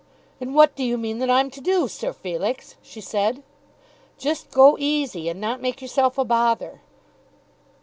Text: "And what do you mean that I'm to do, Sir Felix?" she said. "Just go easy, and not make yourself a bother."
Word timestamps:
"And 0.39 0.55
what 0.55 0.75
do 0.75 0.83
you 0.83 0.97
mean 0.97 1.19
that 1.19 1.29
I'm 1.29 1.51
to 1.51 1.61
do, 1.61 1.87
Sir 1.87 2.11
Felix?" 2.11 2.73
she 2.81 2.99
said. 3.01 3.43
"Just 4.17 4.49
go 4.49 4.75
easy, 4.79 5.29
and 5.29 5.39
not 5.39 5.61
make 5.61 5.79
yourself 5.79 6.17
a 6.17 6.25
bother." 6.25 6.81